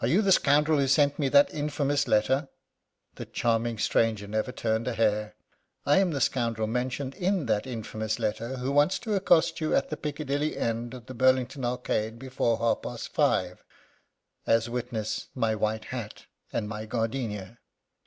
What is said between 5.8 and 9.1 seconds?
"I am the scoundrel mentioned in that infamous letter who wants